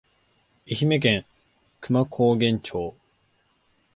[0.65, 1.25] 愛媛県
[1.79, 2.95] 久万高原町